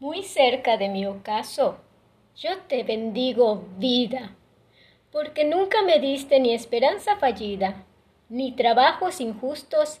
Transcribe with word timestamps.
muy 0.00 0.22
cerca 0.22 0.78
de 0.78 0.88
mi 0.88 1.04
ocaso, 1.04 1.76
yo 2.34 2.56
te 2.68 2.84
bendigo 2.84 3.66
vida, 3.76 4.34
porque 5.12 5.44
nunca 5.44 5.82
me 5.82 6.00
diste 6.00 6.40
ni 6.40 6.54
esperanza 6.54 7.16
fallida, 7.18 7.84
ni 8.30 8.52
trabajos 8.52 9.20
injustos, 9.20 10.00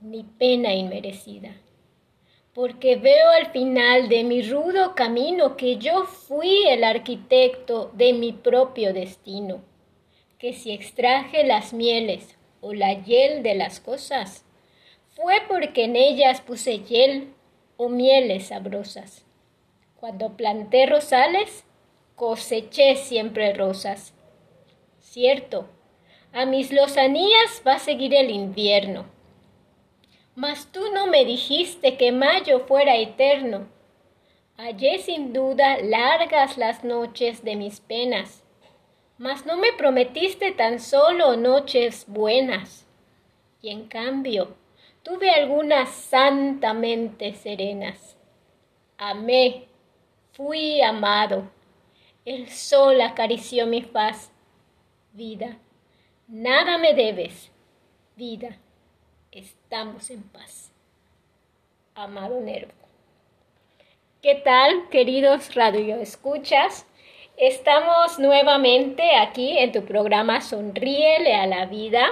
ni 0.00 0.24
pena 0.24 0.74
inmerecida. 0.74 1.52
Porque 2.52 2.96
veo 2.96 3.30
al 3.30 3.52
final 3.52 4.08
de 4.08 4.24
mi 4.24 4.42
rudo 4.42 4.96
camino 4.96 5.56
que 5.56 5.76
yo 5.76 6.02
fui 6.02 6.66
el 6.66 6.82
arquitecto 6.82 7.92
de 7.94 8.14
mi 8.14 8.32
propio 8.32 8.92
destino, 8.92 9.62
que 10.38 10.52
si 10.52 10.72
extraje 10.72 11.44
las 11.44 11.72
mieles 11.72 12.36
o 12.60 12.74
la 12.74 12.92
hiel 13.04 13.44
de 13.44 13.54
las 13.54 13.78
cosas, 13.78 14.44
fue 15.14 15.34
porque 15.46 15.84
en 15.84 15.94
ellas 15.94 16.40
puse 16.40 16.80
hiel 16.80 17.34
o 17.76 17.88
mieles 17.88 18.48
sabrosas. 18.48 19.27
Cuando 20.00 20.36
planté 20.36 20.86
rosales, 20.86 21.64
coseché 22.14 22.94
siempre 22.96 23.52
rosas. 23.52 24.14
Cierto, 25.00 25.68
a 26.32 26.44
mis 26.46 26.72
lozanías 26.72 27.62
va 27.66 27.74
a 27.74 27.78
seguir 27.78 28.14
el 28.14 28.30
invierno. 28.30 29.06
Mas 30.36 30.70
tú 30.70 30.92
no 30.92 31.08
me 31.08 31.24
dijiste 31.24 31.96
que 31.96 32.12
mayo 32.12 32.60
fuera 32.60 32.96
eterno. 32.96 33.66
Hallé 34.56 34.98
sin 34.98 35.32
duda 35.32 35.78
largas 35.82 36.58
las 36.58 36.84
noches 36.84 37.42
de 37.42 37.56
mis 37.56 37.80
penas, 37.80 38.44
mas 39.16 39.46
no 39.46 39.56
me 39.56 39.72
prometiste 39.72 40.52
tan 40.52 40.78
solo 40.78 41.36
noches 41.36 42.04
buenas. 42.06 42.86
Y 43.62 43.70
en 43.70 43.88
cambio, 43.88 44.56
tuve 45.02 45.30
algunas 45.30 45.90
santamente 45.90 47.34
serenas. 47.34 48.16
Amé 48.96 49.67
Fui 50.38 50.80
amado. 50.82 51.50
El 52.24 52.48
sol 52.48 53.00
acarició 53.00 53.66
mi 53.66 53.82
faz. 53.82 54.30
Vida, 55.12 55.58
nada 56.28 56.78
me 56.78 56.94
debes. 56.94 57.50
Vida, 58.14 58.56
estamos 59.32 60.10
en 60.10 60.22
paz. 60.22 60.70
Amado 61.96 62.40
Nervo. 62.40 62.70
¿Qué 64.22 64.36
tal, 64.36 64.88
queridos 64.90 65.56
radioescuchas? 65.56 66.86
Estamos 67.36 68.20
nuevamente 68.20 69.16
aquí 69.16 69.58
en 69.58 69.72
tu 69.72 69.84
programa 69.84 70.40
Sonríele 70.40 71.34
a 71.34 71.48
la 71.48 71.66
vida. 71.66 72.06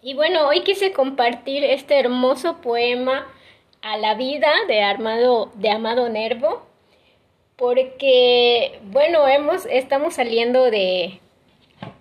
Y 0.00 0.14
bueno, 0.14 0.48
hoy 0.48 0.62
quise 0.62 0.94
compartir 0.94 1.62
este 1.62 1.98
hermoso 1.98 2.62
poema 2.62 3.26
a 3.82 3.98
la 3.98 4.14
vida 4.14 4.50
de, 4.66 4.76
de 5.56 5.70
Amado 5.70 6.08
Nervo 6.08 6.71
porque, 7.56 8.80
bueno, 8.84 9.26
hemos, 9.28 9.66
estamos 9.66 10.14
saliendo 10.14 10.70
de, 10.70 11.20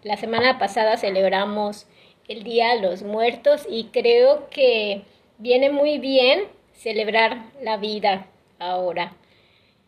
la 0.04 0.18
semana 0.18 0.58
pasada 0.58 0.98
celebramos 0.98 1.88
el 2.28 2.44
Día 2.44 2.76
de 2.76 2.82
los 2.82 3.04
Muertos 3.04 3.68
y 3.70 3.86
creo 3.86 4.50
que 4.50 5.04
viene 5.38 5.70
muy 5.70 6.00
bien 6.00 6.44
celebrar 6.74 7.46
la 7.62 7.78
vida 7.78 8.28
ahora. 8.60 9.16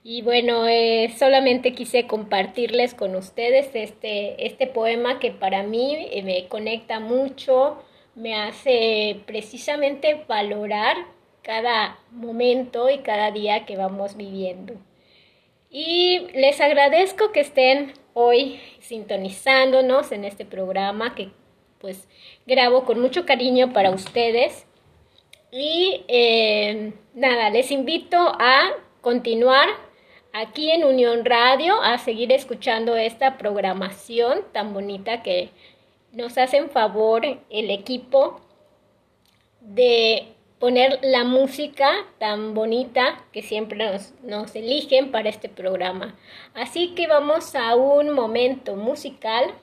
Y 0.03 0.21
bueno, 0.21 0.67
eh, 0.67 1.13
solamente 1.17 1.73
quise 1.73 2.07
compartirles 2.07 2.93
con 2.93 3.15
ustedes 3.15 3.69
este, 3.73 4.45
este 4.45 4.67
poema 4.67 5.19
que 5.19 5.31
para 5.31 5.63
mí 5.63 6.07
eh, 6.11 6.23
me 6.23 6.47
conecta 6.47 6.99
mucho, 6.99 7.81
me 8.13 8.35
hace 8.35 9.21
precisamente 9.25 10.25
valorar 10.27 10.97
cada 11.41 11.97
momento 12.11 12.89
y 12.89 12.99
cada 12.99 13.31
día 13.31 13.65
que 13.65 13.77
vamos 13.77 14.17
viviendo. 14.17 14.75
Y 15.73 16.27
les 16.35 16.61
agradezco 16.61 17.31
que 17.31 17.39
estén 17.39 17.93
hoy 18.13 18.61
sintonizándonos 18.79 20.11
en 20.11 20.23
este 20.23 20.45
programa 20.45 21.15
que 21.15 21.31
pues 21.79 22.07
grabo 22.45 22.85
con 22.85 23.01
mucho 23.01 23.25
cariño 23.25 23.73
para 23.73 23.89
ustedes. 23.89 24.67
Y 25.51 26.03
eh, 26.07 26.93
nada, 27.15 27.49
les 27.49 27.71
invito 27.71 28.17
a 28.17 28.69
continuar 29.01 29.67
aquí 30.31 30.69
en 30.69 30.83
Unión 30.83 31.25
Radio, 31.25 31.81
a 31.81 31.97
seguir 31.97 32.31
escuchando 32.31 32.95
esta 32.95 33.39
programación 33.39 34.45
tan 34.51 34.75
bonita 34.75 35.23
que 35.23 35.49
nos 36.11 36.37
hacen 36.37 36.69
favor 36.69 37.25
el 37.49 37.71
equipo 37.71 38.41
de 39.59 40.35
poner 40.63 40.99
la 41.01 41.25
música 41.25 41.91
tan 42.19 42.53
bonita 42.53 43.21
que 43.33 43.41
siempre 43.41 43.85
nos, 44.21 44.55
eligen 44.55 45.11
para 45.11 45.27
este 45.27 45.49
programa. 45.49 46.15
Así 46.53 46.95
que 46.95 47.05
vamos 47.05 47.53
a 47.53 47.75
un 47.75 48.11
momento 48.11 48.77
musical 48.77 49.55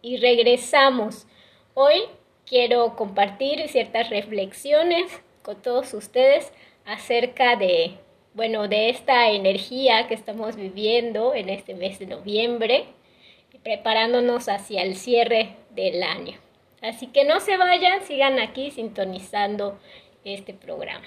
y 0.00 0.16
regresamos. 0.16 1.26
Hoy 1.74 2.04
quiero 2.46 2.96
compartir 2.96 3.68
ciertas 3.68 4.08
reflexiones 4.08 5.20
con 5.42 5.60
todos 5.60 5.92
ustedes 5.92 6.50
acerca 6.86 7.56
de, 7.56 7.98
bueno, 8.32 8.66
de 8.66 8.88
esta 8.88 9.28
energía 9.28 10.08
que 10.08 10.14
estamos 10.14 10.56
viviendo 10.56 11.34
en 11.34 11.50
este 11.50 11.74
mes 11.74 11.98
de 11.98 12.06
noviembre 12.06 12.86
y 13.52 13.58
preparándonos 13.58 14.48
hacia 14.48 14.84
el 14.84 14.96
cierre 14.96 15.54
del 15.74 16.02
año. 16.02 16.38
Así 16.80 17.08
que 17.08 17.24
no 17.24 17.40
se 17.40 17.58
vayan, 17.58 18.02
sigan 18.04 18.38
aquí 18.38 18.70
sintonizando 18.70 19.78
este 20.34 20.54
programa. 20.54 21.06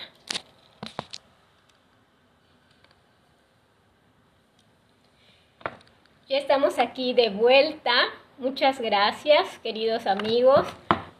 Ya 6.27 6.37
estamos 6.37 6.79
aquí 6.79 7.13
de 7.13 7.29
vuelta. 7.29 7.91
Muchas 8.37 8.79
gracias, 8.79 9.59
queridos 9.59 10.05
amigos, 10.07 10.65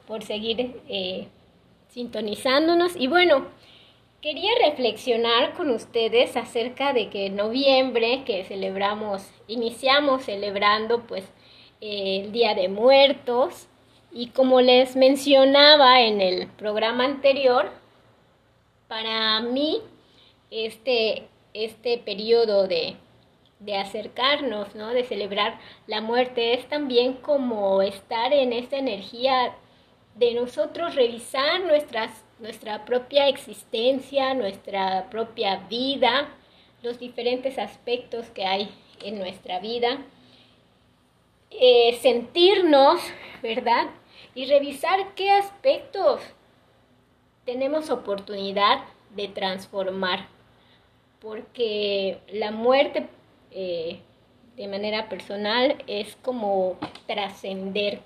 por 0.07 0.23
seguir 0.23 0.81
eh, 0.87 1.27
sintonizándonos. 1.89 2.95
Y 2.95 3.07
bueno, 3.07 3.47
quería 4.21 4.51
reflexionar 4.65 5.53
con 5.53 5.69
ustedes 5.71 6.37
acerca 6.37 6.93
de 6.93 7.09
que 7.09 7.25
en 7.25 7.35
noviembre, 7.35 8.23
que 8.23 8.45
celebramos, 8.45 9.29
iniciamos 9.47 10.23
celebrando 10.23 11.01
pues 11.01 11.25
el 11.81 12.31
Día 12.31 12.53
de 12.53 12.69
Muertos, 12.69 13.67
y 14.11 14.27
como 14.27 14.61
les 14.61 14.95
mencionaba 14.95 16.01
en 16.01 16.21
el 16.21 16.47
programa 16.47 17.05
anterior, 17.05 17.71
para 18.89 19.39
mí 19.39 19.81
este, 20.51 21.29
este 21.53 21.99
periodo 21.99 22.67
de, 22.67 22.95
de 23.59 23.77
acercarnos, 23.77 24.75
¿no? 24.75 24.89
de 24.89 25.05
celebrar 25.05 25.59
la 25.87 26.01
muerte, 26.01 26.55
es 26.55 26.67
también 26.67 27.13
como 27.13 27.81
estar 27.81 28.33
en 28.33 28.51
esta 28.51 28.77
energía 28.77 29.55
de 30.15 30.33
nosotros 30.33 30.95
revisar 30.95 31.61
nuestras, 31.61 32.25
nuestra 32.39 32.83
propia 32.83 33.29
existencia, 33.29 34.33
nuestra 34.33 35.09
propia 35.09 35.67
vida, 35.69 36.29
los 36.81 36.99
diferentes 36.99 37.59
aspectos 37.59 38.25
que 38.31 38.45
hay 38.45 38.69
en 39.03 39.19
nuestra 39.19 39.59
vida, 39.59 39.99
eh, 41.51 41.97
sentirnos, 42.01 43.01
¿verdad? 43.43 43.87
Y 44.33 44.45
revisar 44.45 45.13
qué 45.15 45.31
aspectos 45.31 46.21
tenemos 47.49 47.89
oportunidad 47.89 48.83
de 49.15 49.27
transformar, 49.27 50.27
porque 51.19 52.19
la 52.31 52.51
muerte 52.51 53.07
eh, 53.49 54.01
de 54.55 54.67
manera 54.67 55.09
personal 55.09 55.75
es 55.87 56.15
como 56.21 56.77
trascender 57.07 58.01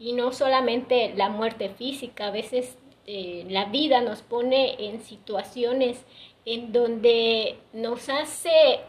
y 0.00 0.14
no 0.14 0.32
solamente 0.32 1.14
la 1.14 1.28
muerte 1.28 1.68
física, 1.68 2.26
a 2.26 2.30
veces 2.32 2.76
eh, 3.06 3.46
la 3.48 3.66
vida 3.66 4.00
nos 4.00 4.22
pone 4.22 4.74
en 4.88 5.00
situaciones 5.00 6.04
en 6.44 6.72
donde 6.72 7.60
nos 7.72 8.08
hace 8.08 8.80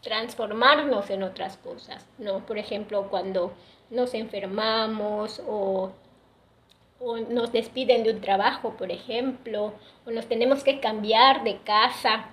transformarnos 0.00 1.10
en 1.10 1.24
otras 1.24 1.58
cosas, 1.58 2.06
¿no? 2.16 2.46
Por 2.46 2.56
ejemplo, 2.56 3.08
cuando 3.10 3.52
nos 3.90 4.14
enfermamos 4.14 5.42
o 5.46 5.92
o 7.04 7.16
nos 7.16 7.52
despiden 7.52 8.04
de 8.04 8.12
un 8.12 8.20
trabajo, 8.20 8.76
por 8.76 8.92
ejemplo, 8.92 9.72
o 10.06 10.10
nos 10.10 10.26
tenemos 10.26 10.62
que 10.62 10.78
cambiar 10.78 11.42
de 11.42 11.58
casa. 11.58 12.26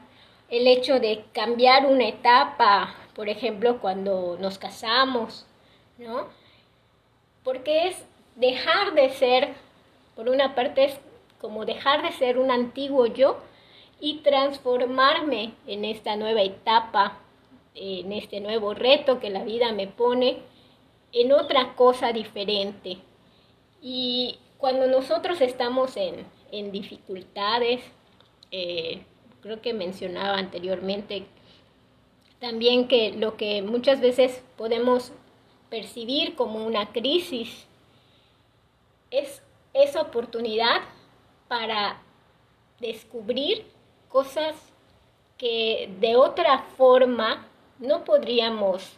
El 0.50 0.68
hecho 0.68 1.00
de 1.00 1.26
cambiar 1.34 1.88
una 1.88 2.08
etapa, 2.08 2.96
por 3.16 3.30
ejemplo, 3.30 3.80
cuando 3.82 4.38
nos 4.40 4.60
casamos, 4.60 5.46
¿no? 5.98 6.28
Porque 7.44 7.88
es 7.88 8.06
dejar 8.36 8.94
de 8.94 9.10
ser, 9.10 9.50
por 10.16 10.30
una 10.30 10.54
parte 10.54 10.86
es 10.86 11.00
como 11.42 11.66
dejar 11.66 12.04
de 12.04 12.12
ser 12.12 12.38
un 12.38 12.52
antiguo 12.52 13.08
yo 13.08 13.38
y 14.00 14.18
transformarme 14.18 15.54
en 15.68 15.86
esta 15.86 16.16
nueva 16.16 16.42
etapa, 16.42 17.18
en 17.74 18.12
este 18.12 18.40
nuevo 18.40 18.74
reto 18.74 19.20
que 19.20 19.30
la 19.30 19.44
vida 19.44 19.72
me 19.72 19.88
pone, 19.88 20.38
en 21.12 21.32
otra 21.32 21.76
cosa 21.76 22.12
diferente. 22.12 22.98
Y 23.82 24.38
cuando 24.60 24.88
nosotros 24.88 25.40
estamos 25.40 25.96
en, 25.96 26.72
dificultades, 26.72 27.82
eh, 28.52 29.02
creo 29.42 29.62
que 29.62 29.74
mencionaba 29.74 30.38
anteriormente 30.38 31.26
también 32.40 32.88
que 32.88 33.12
lo 33.14 33.38
que 33.38 33.62
muchas 33.62 34.02
veces 34.02 34.44
podemos 34.58 35.14
percibir 35.70 36.36
como 36.36 36.66
una 36.66 36.92
crisis 36.92 37.68
es 39.12 39.42
esa 39.74 40.02
oportunidad 40.02 40.82
para 41.48 42.02
descubrir 42.80 43.66
cosas 44.10 44.56
que 45.38 45.90
de 46.02 46.18
otra 46.18 46.66
forma 46.78 47.48
no 47.80 48.04
podríamos 48.04 48.94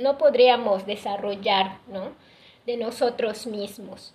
no 0.00 0.18
podríamos 0.18 0.84
desarrollar 0.86 1.78
¿no? 1.86 2.12
de 2.66 2.78
nosotros 2.78 3.46
mismos. 3.46 4.14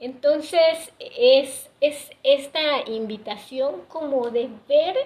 Entonces 0.00 0.92
es, 0.98 1.70
es 1.80 2.10
esta 2.22 2.88
invitación 2.88 3.82
como 3.88 4.30
de 4.30 4.50
ver 4.68 4.96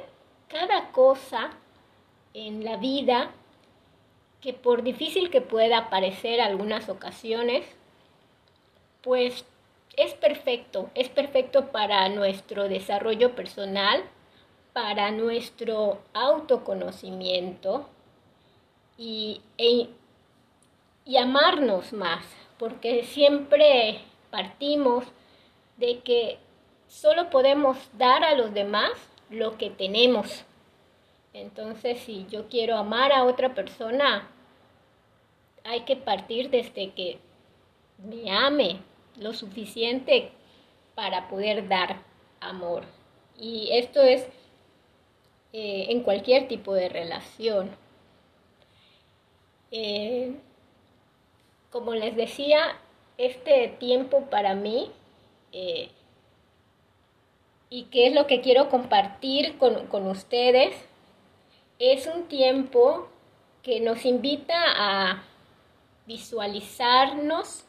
cada 0.48 0.90
cosa 0.92 1.50
en 2.34 2.64
la 2.64 2.76
vida 2.76 3.30
que 4.40 4.52
por 4.52 4.82
difícil 4.82 5.30
que 5.30 5.40
pueda 5.40 5.90
parecer 5.90 6.40
algunas 6.40 6.88
ocasiones, 6.88 7.64
pues 9.02 9.44
es 9.96 10.14
perfecto, 10.14 10.90
es 10.94 11.08
perfecto 11.08 11.72
para 11.72 12.08
nuestro 12.08 12.68
desarrollo 12.68 13.34
personal, 13.34 14.04
para 14.72 15.10
nuestro 15.10 15.98
autoconocimiento 16.12 17.88
y, 18.96 19.40
e, 19.56 19.88
y 21.04 21.16
amarnos 21.16 21.92
más, 21.92 22.24
porque 22.58 23.02
siempre 23.02 24.02
partimos 24.30 25.04
de 25.76 26.00
que 26.00 26.38
solo 26.88 27.30
podemos 27.30 27.76
dar 27.96 28.24
a 28.24 28.34
los 28.34 28.52
demás 28.52 28.90
lo 29.30 29.56
que 29.58 29.70
tenemos. 29.70 30.44
Entonces, 31.32 32.00
si 32.00 32.26
yo 32.30 32.48
quiero 32.48 32.76
amar 32.76 33.12
a 33.12 33.24
otra 33.24 33.54
persona, 33.54 34.28
hay 35.64 35.80
que 35.80 35.96
partir 35.96 36.50
desde 36.50 36.90
que 36.92 37.18
me 37.98 38.30
ame 38.30 38.80
lo 39.16 39.34
suficiente 39.34 40.30
para 40.94 41.28
poder 41.28 41.68
dar 41.68 42.00
amor. 42.40 42.84
Y 43.38 43.68
esto 43.72 44.02
es 44.02 44.26
eh, 45.52 45.86
en 45.90 46.02
cualquier 46.02 46.48
tipo 46.48 46.74
de 46.74 46.88
relación. 46.88 47.70
Eh, 49.70 50.34
como 51.70 51.94
les 51.94 52.16
decía, 52.16 52.78
este 53.18 53.68
tiempo 53.78 54.26
para 54.30 54.54
mí 54.54 54.90
eh, 55.52 55.90
y 57.70 57.84
qué 57.84 58.06
es 58.06 58.14
lo 58.14 58.26
que 58.26 58.40
quiero 58.40 58.70
compartir 58.70 59.58
con, 59.58 59.86
con 59.88 60.06
ustedes 60.06 60.74
es 61.78 62.06
un 62.06 62.24
tiempo 62.24 63.08
que 63.62 63.80
nos 63.80 64.04
invita 64.04 64.56
a 64.56 65.22
visualizarnos, 66.06 67.64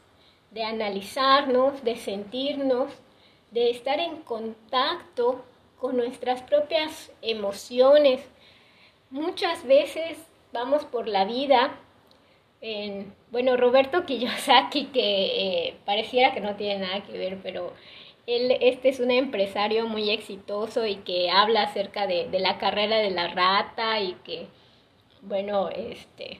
de 0.51 0.63
analizarnos, 0.63 1.84
de 1.84 1.98
sentirnos, 1.98 2.92
de 3.51 3.69
estar 3.69 4.00
en 4.00 4.22
contacto 4.22 5.44
con 5.80 5.98
nuestras 5.98 6.42
propias 6.44 7.12
emociones. 7.22 8.22
Muchas 9.10 9.66
veces 9.66 10.18
vamos 10.54 10.86
por 10.86 11.07
la 11.07 11.25
vida 11.25 11.75
en, 12.62 13.13
bueno, 13.31 13.57
Roberto 13.57 14.05
Kiyosaki, 14.05 14.85
que 14.87 15.67
eh, 15.67 15.75
pareciera 15.85 16.33
que 16.33 16.41
no 16.41 16.55
tiene 16.55 16.87
nada 16.87 17.03
que 17.03 17.17
ver, 17.17 17.37
pero 17.43 17.73
él, 18.25 18.57
este 18.61 18.89
es 18.89 18.99
un 18.99 19.11
empresario 19.11 19.87
muy 19.87 20.09
exitoso 20.09 20.85
y 20.85 20.95
que 20.97 21.29
habla 21.29 21.63
acerca 21.63 22.07
de, 22.07 22.27
de 22.29 22.39
la 22.39 22.57
carrera 22.57 22.97
de 22.97 23.11
la 23.11 23.27
rata 23.27 23.99
y 23.99 24.13
que, 24.23 24.47
bueno, 25.21 25.69
este, 25.69 26.39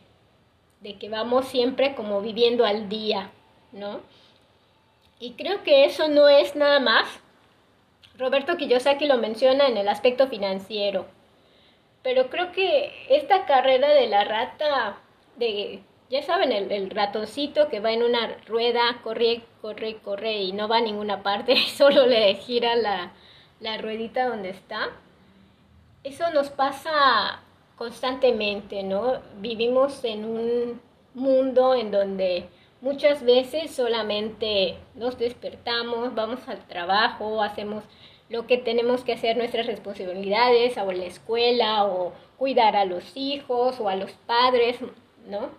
de 0.82 0.98
que 0.98 1.10
vamos 1.10 1.48
siempre 1.48 1.96
como 1.96 2.22
viviendo 2.22 2.66
al 2.66 2.90
día, 2.90 3.32
¿no? 3.72 4.02
Y 5.20 5.34
creo 5.34 5.64
que 5.64 5.86
eso 5.86 6.08
no 6.08 6.30
es 6.30 6.56
nada 6.56 6.80
más. 6.80 7.06
Roberto 8.18 8.58
Kiyosaki 8.58 9.06
lo 9.06 9.18
menciona 9.18 9.68
en 9.68 9.78
el 9.78 9.90
aspecto 9.90 10.28
financiero. 10.28 11.06
Pero 12.04 12.30
creo 12.30 12.52
que 12.54 12.92
esta 13.10 13.46
carrera 13.46 13.90
de 13.90 14.08
la 14.08 14.24
rata, 14.24 14.98
de 15.36 15.82
ya 16.10 16.24
saben, 16.24 16.52
el, 16.52 16.90
ratoncito 16.90 17.70
que 17.70 17.80
va 17.80 17.92
en 17.92 18.04
una 18.04 18.38
rueda, 18.48 19.00
corre, 19.04 19.42
corre, 19.62 19.98
corre 19.98 20.42
y 20.42 20.52
no 20.54 20.68
va 20.68 20.78
a 20.78 20.82
ninguna 20.82 21.22
parte, 21.22 21.56
solo 21.78 22.08
le 22.08 22.34
gira 22.36 22.76
la, 22.76 23.12
la 23.60 23.78
ruedita 23.78 24.28
donde 24.28 24.50
está. 24.50 24.90
Eso 26.04 26.32
nos 26.32 26.50
pasa 26.50 27.42
constantemente, 27.76 28.84
¿no? 28.84 29.20
Vivimos 29.40 30.04
en 30.04 30.26
un 30.26 30.82
mundo 31.14 31.76
en 31.76 31.92
donde 31.92 32.50
muchas 32.82 33.24
veces 33.24 33.72
solamente 33.72 34.78
nos 34.96 35.18
despertamos, 35.18 36.16
vamos 36.16 36.48
al 36.48 36.66
trabajo, 36.68 37.42
hacemos 37.42 37.84
lo 38.30 38.48
que 38.48 38.58
tenemos 38.58 39.04
que 39.04 39.14
hacer, 39.14 39.38
nuestras 39.38 39.68
responsabilidades, 39.68 40.78
o 40.78 40.92
la 40.92 41.06
escuela, 41.06 41.86
o 41.86 42.14
cuidar 42.38 42.76
a 42.76 42.86
los 42.86 43.16
hijos, 43.16 43.80
o 43.80 43.90
a 43.90 43.96
los 43.96 44.12
padres, 44.12 44.78
¿no? 45.28 45.50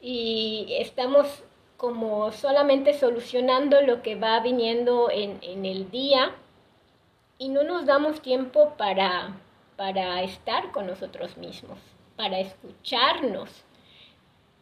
Y 0.00 0.66
estamos 0.78 1.42
como 1.76 2.32
solamente 2.32 2.92
solucionando 2.94 3.80
lo 3.82 4.02
que 4.02 4.16
va 4.16 4.40
viniendo 4.40 5.10
en, 5.10 5.38
en 5.42 5.64
el 5.64 5.90
día 5.90 6.34
y 7.38 7.48
no 7.48 7.62
nos 7.62 7.86
damos 7.86 8.20
tiempo 8.20 8.74
para, 8.76 9.36
para 9.76 10.22
estar 10.22 10.72
con 10.72 10.86
nosotros 10.88 11.36
mismos, 11.36 11.78
para 12.16 12.40
escucharnos. 12.40 13.64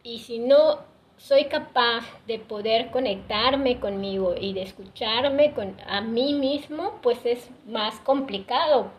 Y 0.02 0.20
si 0.20 0.38
no 0.38 0.80
soy 1.16 1.46
capaz 1.46 2.04
de 2.26 2.38
poder 2.38 2.90
conectarme 2.90 3.80
conmigo 3.80 4.34
y 4.38 4.52
de 4.52 4.62
escucharme 4.62 5.54
con, 5.54 5.76
a 5.86 6.02
mí 6.02 6.34
mismo, 6.34 6.98
pues 7.02 7.24
es 7.24 7.50
más 7.66 7.98
complicado 8.00 8.90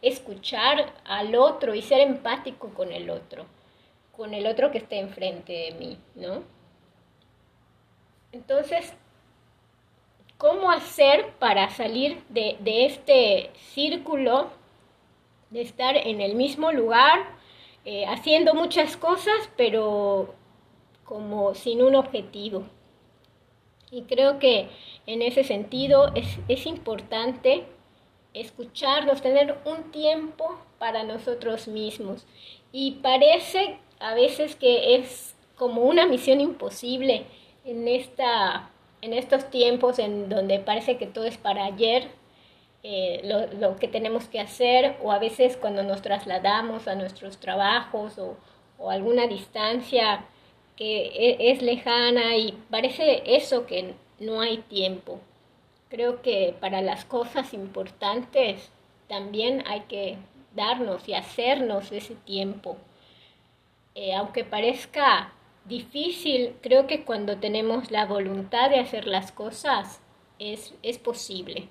escuchar 0.00 0.92
al 1.04 1.34
otro 1.34 1.74
y 1.74 1.82
ser 1.82 2.00
empático 2.00 2.68
con 2.74 2.92
el 2.92 3.10
otro 3.10 3.46
con 4.16 4.34
el 4.34 4.46
otro 4.46 4.70
que 4.70 4.78
esté 4.78 4.98
enfrente 4.98 5.52
de 5.52 5.72
mí, 5.78 5.98
¿no? 6.14 6.42
Entonces, 8.32 8.94
¿cómo 10.38 10.70
hacer 10.70 11.32
para 11.38 11.70
salir 11.70 12.22
de, 12.28 12.56
este 12.64 13.50
círculo 13.72 14.50
de 15.50 15.62
estar 15.62 15.96
en 15.96 16.20
el 16.20 16.34
mismo 16.34 16.72
lugar, 16.72 17.20
eh, 17.84 18.04
haciendo 18.06 18.54
muchas 18.54 18.96
cosas, 18.96 19.50
pero 19.56 20.34
como 21.04 21.54
sin 21.54 21.82
un 21.82 21.94
objetivo? 21.94 22.64
Y 23.90 24.02
creo 24.02 24.40
que 24.40 24.68
en 25.06 25.22
ese 25.22 25.44
sentido 25.44 26.12
es, 26.16 26.38
es 26.48 26.66
importante 26.66 27.64
escucharnos, 28.32 29.22
tener 29.22 29.58
un 29.64 29.92
tiempo 29.92 30.58
para 30.78 31.04
nosotros 31.04 31.68
mismos. 31.68 32.26
Y 32.72 32.96
parece 33.02 33.78
a 34.00 34.14
veces 34.14 34.56
que 34.56 34.96
es 34.96 35.34
como 35.56 35.82
una 35.82 36.06
misión 36.06 36.40
imposible 36.40 37.26
en, 37.64 37.88
esta, 37.88 38.70
en 39.00 39.12
estos 39.12 39.50
tiempos 39.50 39.98
en 39.98 40.28
donde 40.28 40.58
parece 40.58 40.96
que 40.96 41.06
todo 41.06 41.24
es 41.24 41.38
para 41.38 41.64
ayer, 41.64 42.08
eh, 42.82 43.48
lo, 43.58 43.76
que 43.76 43.88
tenemos 43.88 44.26
que 44.26 44.40
hacer, 44.40 44.96
o 45.02 45.10
a 45.10 45.18
veces 45.18 45.56
cuando 45.56 45.82
nos 45.82 46.02
trasladamos 46.02 46.86
a 46.86 46.94
nuestros 46.94 47.38
trabajos 47.38 48.18
o, 48.18 48.36
o 48.78 48.90
alguna 48.90 49.26
distancia 49.26 50.24
que 50.76 51.06
e, 51.06 51.50
es 51.50 51.62
lejana 51.62 52.36
y 52.36 52.52
parece 52.70 53.22
eso 53.26 53.66
que 53.66 53.94
no 54.18 54.40
hay 54.40 54.58
tiempo. 54.58 55.20
Creo 55.88 56.22
que 56.22 56.54
para 56.60 56.82
las 56.82 57.04
cosas 57.04 57.54
importantes 57.54 58.70
también 59.08 59.62
hay 59.66 59.80
que 59.82 60.16
darnos 60.54 61.08
y 61.08 61.14
hacernos 61.14 61.92
ese 61.92 62.14
tiempo. 62.14 62.76
Eh, 63.94 64.14
aunque 64.14 64.44
parezca 64.44 65.32
difícil, 65.64 66.56
creo 66.60 66.86
que 66.86 67.04
cuando 67.04 67.38
tenemos 67.38 67.90
la 67.90 68.06
voluntad 68.06 68.70
de 68.70 68.80
hacer 68.80 69.06
las 69.06 69.32
cosas 69.32 70.00
es, 70.38 70.74
es 70.82 70.98
posible. 70.98 71.68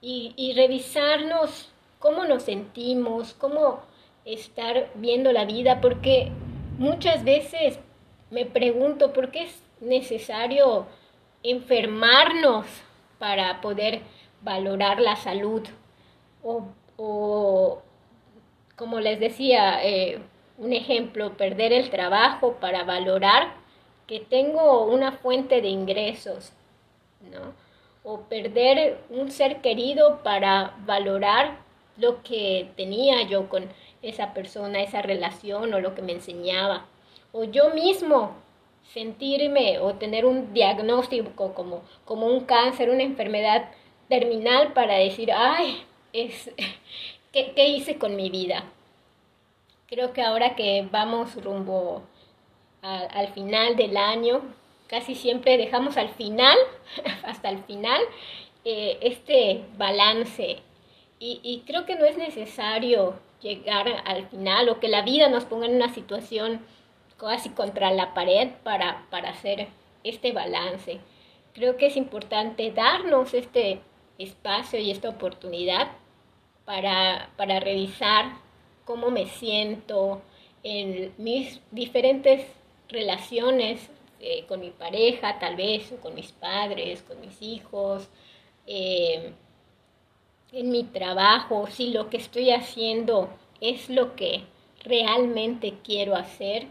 Y, 0.00 0.32
y 0.36 0.54
revisarnos 0.54 1.72
cómo 1.98 2.24
nos 2.24 2.44
sentimos, 2.44 3.34
cómo 3.34 3.80
estar 4.24 4.90
viendo 4.94 5.32
la 5.32 5.44
vida, 5.44 5.80
porque 5.80 6.32
muchas 6.78 7.24
veces 7.24 7.78
me 8.30 8.46
pregunto 8.46 9.12
por 9.12 9.30
qué 9.30 9.44
es 9.44 9.62
necesario 9.80 10.86
enfermarnos 11.42 12.66
para 13.18 13.60
poder 13.60 14.02
valorar 14.42 15.00
la 15.00 15.16
salud 15.16 15.62
o, 16.42 16.64
o 16.96 17.82
como 18.76 19.00
les 19.00 19.20
decía, 19.20 19.84
eh, 19.84 20.20
un 20.60 20.74
ejemplo, 20.74 21.36
perder 21.38 21.72
el 21.72 21.90
trabajo 21.90 22.56
para 22.60 22.84
valorar 22.84 23.54
que 24.06 24.20
tengo 24.20 24.84
una 24.84 25.12
fuente 25.12 25.62
de 25.62 25.68
ingresos, 25.68 26.52
¿no? 27.32 27.54
O 28.04 28.20
perder 28.22 28.98
un 29.08 29.30
ser 29.30 29.62
querido 29.62 30.22
para 30.22 30.74
valorar 30.84 31.58
lo 31.96 32.22
que 32.22 32.70
tenía 32.76 33.22
yo 33.22 33.48
con 33.48 33.68
esa 34.02 34.34
persona, 34.34 34.82
esa 34.82 35.00
relación 35.02 35.72
o 35.72 35.80
lo 35.80 35.94
que 35.94 36.02
me 36.02 36.12
enseñaba. 36.12 36.86
O 37.32 37.44
yo 37.44 37.70
mismo 37.70 38.34
sentirme 38.92 39.78
o 39.78 39.94
tener 39.94 40.26
un 40.26 40.52
diagnóstico 40.52 41.54
como, 41.54 41.82
como 42.04 42.26
un 42.26 42.40
cáncer, 42.40 42.90
una 42.90 43.02
enfermedad 43.02 43.70
terminal 44.08 44.74
para 44.74 44.96
decir, 44.96 45.30
ay, 45.32 45.84
es, 46.12 46.50
¿qué, 47.32 47.52
¿qué 47.54 47.68
hice 47.68 47.96
con 47.96 48.14
mi 48.16 48.28
vida? 48.28 48.64
Creo 49.90 50.12
que 50.12 50.22
ahora 50.22 50.54
que 50.54 50.88
vamos 50.88 51.34
rumbo 51.42 52.04
al 52.80 53.26
final 53.34 53.74
del 53.74 53.96
año, 53.96 54.40
casi 54.86 55.16
siempre 55.16 55.58
dejamos 55.58 55.96
al 55.96 56.10
final, 56.10 56.56
hasta 57.24 57.48
el 57.48 57.64
final, 57.64 58.00
eh, 58.64 58.98
este 59.02 59.64
balance. 59.76 60.58
Y, 61.18 61.64
creo 61.66 61.86
que 61.86 61.96
no 61.96 62.04
es 62.04 62.16
necesario 62.16 63.18
llegar 63.42 64.02
al 64.06 64.28
final 64.28 64.68
o 64.68 64.78
que 64.78 64.88
la 64.88 65.02
vida 65.02 65.28
nos 65.28 65.44
ponga 65.44 65.66
en 65.66 65.74
una 65.74 65.92
situación 65.92 66.64
casi 67.18 67.50
contra 67.50 67.90
la 67.90 68.14
pared 68.14 68.48
para, 68.62 69.06
para 69.10 69.30
hacer 69.30 69.66
este 70.04 70.30
balance. 70.30 71.00
Creo 71.52 71.76
que 71.76 71.86
es 71.86 71.96
importante 71.96 72.70
darnos 72.70 73.34
este 73.34 73.80
espacio 74.18 74.78
y 74.78 74.92
esta 74.92 75.08
oportunidad 75.08 75.88
para, 76.64 77.30
para 77.36 77.58
revisar 77.58 78.32
cómo 78.90 79.12
me 79.12 79.26
siento 79.26 80.20
en 80.64 81.14
mis 81.16 81.60
diferentes 81.70 82.44
relaciones 82.88 83.88
eh, 84.18 84.44
con 84.48 84.58
mi 84.58 84.70
pareja, 84.70 85.38
tal 85.38 85.54
vez, 85.54 85.92
o 85.92 86.00
con 86.00 86.12
mis 86.16 86.32
padres, 86.32 87.00
con 87.02 87.20
mis 87.20 87.40
hijos, 87.40 88.08
eh, 88.66 89.32
en 90.50 90.70
mi 90.70 90.82
trabajo, 90.82 91.68
si 91.68 91.92
lo 91.92 92.10
que 92.10 92.16
estoy 92.16 92.50
haciendo 92.50 93.28
es 93.60 93.88
lo 93.88 94.16
que 94.16 94.42
realmente 94.82 95.74
quiero 95.84 96.16
hacer, 96.16 96.66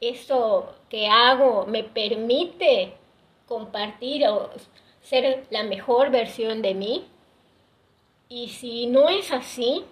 eso 0.00 0.74
que 0.90 1.06
hago 1.06 1.66
me 1.66 1.84
permite 1.84 2.94
compartir 3.46 4.26
o 4.26 4.50
ser 5.02 5.46
la 5.50 5.62
mejor 5.62 6.10
versión 6.10 6.62
de 6.62 6.74
mí. 6.74 7.04
Y 8.28 8.48
si 8.48 8.88
no 8.88 9.08
es 9.08 9.30
así, 9.30 9.84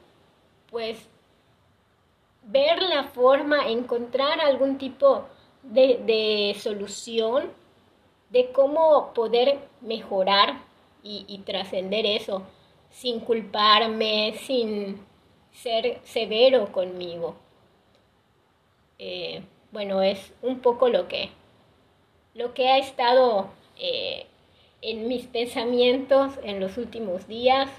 pues 0.69 1.09
ver 2.45 2.83
la 2.83 3.05
forma, 3.05 3.69
encontrar 3.69 4.41
algún 4.41 4.79
tipo 4.79 5.25
de, 5.63 6.57
solución, 6.59 7.51
de 8.31 8.51
cómo 8.53 9.13
poder 9.15 9.59
mejorar 9.81 10.61
y, 11.03 11.39
trascender 11.45 12.07
eso 12.07 12.43
sin 12.91 13.21
culparme, 13.21 14.35
sin 14.45 15.05
ser 15.53 16.01
severo 16.05 16.71
conmigo. 16.73 17.35
Eh, 18.99 19.43
bueno, 19.73 20.03
es 20.03 20.33
un 20.43 20.61
poco 20.61 20.89
lo 20.89 21.09
que, 21.09 21.31
lo 22.35 22.55
que 22.55 22.69
ha 22.69 22.79
estado 22.79 23.49
eh, 23.79 24.27
en 24.83 25.09
mis 25.09 25.27
pensamientos 25.27 26.35
en 26.43 26.61
los 26.61 26.77
últimos 26.77 27.27
días 27.27 27.71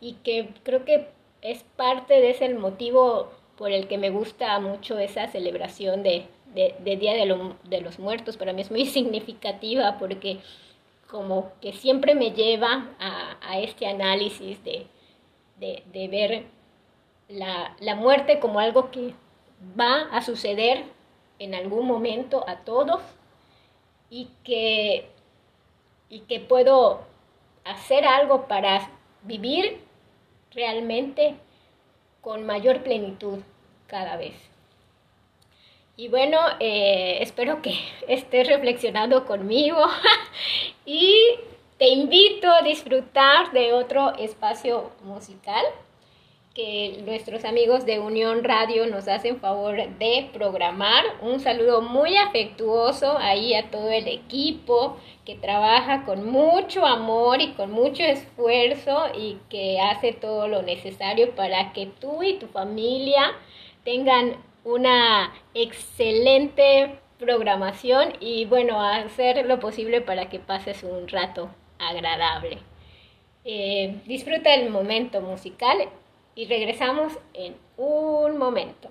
y 0.00 0.14
que 0.24 0.48
creo 0.62 0.84
que 0.84 1.08
es 1.40 1.62
parte 1.76 2.14
de 2.14 2.30
ese 2.30 2.48
motivo 2.54 3.30
por 3.56 3.70
el 3.72 3.88
que 3.88 3.98
me 3.98 4.10
gusta 4.10 4.58
mucho 4.60 4.98
esa 4.98 5.28
celebración 5.28 6.02
de, 6.02 6.26
de, 6.54 6.96
Día 6.96 7.14
de, 7.14 7.80
los 7.80 7.98
Muertos. 7.98 8.36
Para 8.36 8.52
mí 8.52 8.62
es 8.62 8.70
muy 8.70 8.86
significativa 8.98 9.98
porque 9.98 10.40
como 11.10 11.52
que 11.60 11.72
siempre 11.72 12.14
me 12.14 12.30
lleva 12.30 12.88
a, 12.98 13.58
este 13.60 13.86
análisis 13.86 14.62
de, 14.64 14.86
ver 16.08 16.44
la, 17.28 17.76
la, 17.80 17.94
muerte 17.94 18.40
como 18.40 18.58
algo 18.58 18.90
que 18.90 19.14
va 19.78 20.08
a 20.10 20.22
suceder 20.22 20.84
en 21.38 21.54
algún 21.54 21.86
momento 21.86 22.44
a 22.48 22.56
todos 22.64 23.00
y 24.08 24.28
que, 24.44 25.08
y 26.08 26.20
que 26.20 26.40
puedo 26.40 27.00
hacer 27.64 28.04
algo 28.04 28.46
para 28.48 28.90
vivir 29.22 29.80
realmente 30.50 31.36
con 32.22 32.46
mayor 32.46 32.82
plenitud 32.82 33.40
cada 33.86 34.16
vez. 34.16 34.32
Y 35.94 36.08
bueno, 36.08 36.38
eh, 36.58 37.18
espero 37.20 37.60
que 37.60 37.74
estés 38.08 38.48
reflexionando 38.48 39.26
conmigo 39.26 39.78
y 40.86 41.34
te 41.78 41.88
invito 41.88 42.50
a 42.50 42.62
disfrutar 42.62 43.52
de 43.52 43.74
otro 43.74 44.14
espacio 44.16 44.92
musical 45.02 45.62
que 46.54 47.02
nuestros 47.06 47.44
amigos 47.44 47.86
de 47.86 47.98
Unión 47.98 48.44
Radio 48.44 48.86
nos 48.86 49.08
hacen 49.08 49.40
favor 49.40 49.76
de 49.98 50.28
programar. 50.34 51.02
Un 51.22 51.40
saludo 51.40 51.80
muy 51.80 52.16
afectuoso 52.16 53.16
ahí 53.18 53.54
a 53.54 53.70
todo 53.70 53.90
el 53.90 54.06
equipo 54.06 54.98
que 55.24 55.34
trabaja 55.34 56.04
con 56.04 56.30
mucho 56.30 56.84
amor 56.84 57.40
y 57.40 57.52
con 57.52 57.70
mucho 57.70 58.02
esfuerzo 58.02 59.06
y 59.16 59.38
que 59.48 59.80
hace 59.80 60.12
todo 60.12 60.46
lo 60.46 60.62
necesario 60.62 61.34
para 61.34 61.72
que 61.72 61.86
tú 61.86 62.22
y 62.22 62.34
tu 62.34 62.48
familia 62.48 63.32
tengan 63.84 64.36
una 64.64 65.32
excelente 65.54 66.98
programación 67.18 68.12
y 68.20 68.44
bueno, 68.44 68.82
hacer 68.82 69.46
lo 69.46 69.58
posible 69.58 70.02
para 70.02 70.28
que 70.28 70.38
pases 70.38 70.82
un 70.82 71.08
rato 71.08 71.48
agradable. 71.78 72.58
Eh, 73.44 74.00
disfruta 74.06 74.54
el 74.54 74.70
momento 74.70 75.20
musical 75.20 75.88
y 76.34 76.46
regresamos 76.46 77.12
en 77.34 77.56
un 77.76 78.38
momento. 78.38 78.90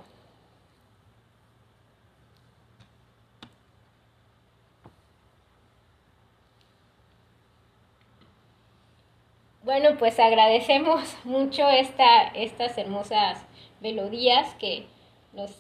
Bueno, 9.64 9.96
pues 10.00 10.20
agradecemos 10.20 11.16
mucho 11.24 11.70
esta, 11.70 12.24
estas 12.34 12.78
hermosas 12.78 13.46
melodías 13.80 14.54
que, 14.56 14.86
nos, 15.34 15.52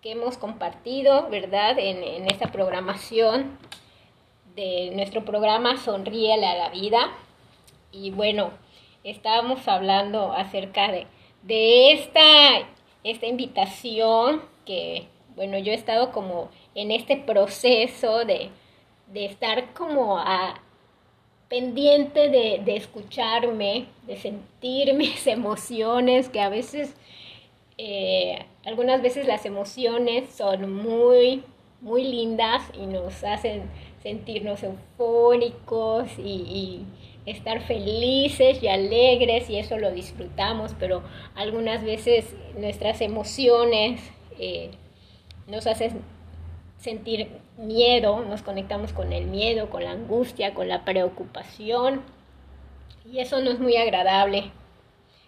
que 0.00 0.12
hemos 0.12 0.38
compartido, 0.38 1.28
¿verdad? 1.28 1.78
En, 1.78 2.26
esta 2.30 2.50
programación 2.50 3.58
de 4.56 4.90
nuestro 4.94 5.24
programa 5.24 5.76
Sonríe 5.76 6.32
a 6.32 6.56
la 6.56 6.68
Vida. 6.70 7.12
Y 7.92 8.10
bueno, 8.10 8.50
estábamos 9.04 9.68
hablando 9.68 10.32
acerca 10.32 10.90
de, 10.90 11.06
de 11.42 11.92
esta, 11.92 12.66
esta 13.04 13.26
invitación 13.26 14.42
que, 14.64 15.06
bueno, 15.36 15.58
yo 15.58 15.72
he 15.72 15.74
estado 15.74 16.10
como 16.10 16.48
en 16.74 16.90
este 16.90 17.16
proceso 17.16 18.24
de, 18.24 18.50
de 19.12 19.26
estar 19.26 19.72
como 19.74 20.18
a, 20.18 20.60
pendiente 21.48 22.30
de, 22.30 22.62
de, 22.64 22.76
escucharme, 22.76 23.86
de 24.06 24.16
sentir 24.16 24.94
mis 24.96 25.26
emociones, 25.26 26.28
que 26.28 26.40
a 26.40 26.48
veces, 26.48 26.94
eh, 27.78 28.44
algunas 28.64 29.02
veces 29.02 29.26
las 29.26 29.44
emociones 29.44 30.30
son 30.34 30.72
muy, 30.72 31.44
muy 31.80 32.04
lindas 32.04 32.62
y 32.72 32.86
nos 32.86 33.22
hacen 33.24 33.70
sentirnos 34.02 34.62
eufóricos 34.62 36.08
y, 36.18 36.84
estar 37.26 37.60
felices 37.62 38.62
y 38.62 38.68
alegres 38.68 39.48
y 39.48 39.56
eso 39.56 39.78
lo 39.78 39.90
disfrutamos, 39.90 40.74
pero 40.78 41.02
algunas 41.34 41.82
veces 41.82 42.34
nuestras 42.58 43.00
emociones 43.00 44.00
eh, 44.38 44.70
nos 45.46 45.66
hacen 45.66 46.02
sentir 46.78 47.28
miedo, 47.56 48.24
nos 48.24 48.42
conectamos 48.42 48.92
con 48.92 49.12
el 49.12 49.26
miedo, 49.26 49.70
con 49.70 49.84
la 49.84 49.92
angustia, 49.92 50.52
con 50.54 50.68
la 50.68 50.84
preocupación 50.84 52.02
y 53.10 53.20
eso 53.20 53.40
no 53.40 53.50
es 53.50 53.58
muy 53.58 53.76
agradable. 53.76 54.50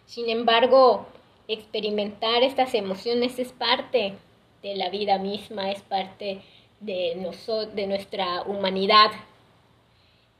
Sin 0.05 0.29
embargo, 0.29 1.07
experimentar 1.49 2.43
estas 2.43 2.75
emociones 2.75 3.39
es 3.39 3.53
parte 3.53 4.15
de 4.63 4.77
la 4.77 4.91
vida 4.91 5.19
misma, 5.19 5.71
es 5.71 5.81
parte 5.81 6.43
de, 6.81 7.33
de 7.75 7.87
nuestra 7.87 8.43
humanidad. 8.43 9.11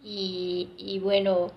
Y, 0.03 1.01
bueno, 1.03 1.51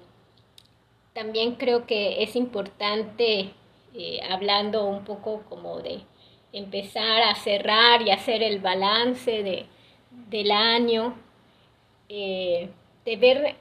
también 1.14 1.56
creo 1.56 1.86
que 1.86 2.24
es 2.24 2.36
importante, 2.36 3.52
eh, 3.94 4.20
hablando 4.30 4.86
un 4.86 5.04
poco 5.04 5.44
como 5.50 5.80
de 5.80 6.02
empezar 6.52 7.22
a 7.22 7.36
cerrar 7.36 8.02
y 8.02 8.12
hacer 8.12 8.42
el 8.42 8.60
balance 8.60 9.44
de, 9.44 9.66
del 10.30 10.52
año, 10.52 11.16
eh, 12.10 12.70
de 13.06 13.16
ver, 13.18 13.56